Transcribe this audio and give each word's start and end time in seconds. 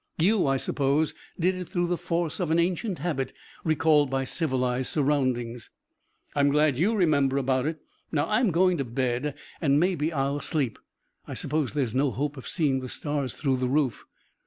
You, 0.17 0.47
I 0.47 0.57
suppose, 0.57 1.13
did 1.39 1.53
it 1.53 1.69
through 1.69 1.85
the 1.85 1.95
force 1.95 2.39
of 2.39 2.49
an 2.49 2.57
ancient 2.57 2.97
habit, 2.97 3.33
recalled 3.63 4.09
by 4.09 4.23
civilized 4.23 4.87
surroundings." 4.87 5.69
"I'm 6.35 6.49
glad 6.49 6.79
you 6.79 6.95
remember 6.95 7.37
about 7.37 7.67
it. 7.67 7.81
Now 8.11 8.25
I'm 8.27 8.49
going 8.49 8.77
to 8.79 8.83
bed, 8.83 9.35
and 9.61 9.79
maybe 9.79 10.11
I'll 10.11 10.39
sleep. 10.39 10.79
I 11.27 11.35
suppose 11.35 11.73
there's 11.73 11.93
no 11.93 12.09
hope 12.09 12.35
of 12.35 12.47
seeing 12.47 12.79
the 12.79 12.89
stars 12.89 13.35
through 13.35 13.57
the 13.57 13.69
roof." 13.69 14.03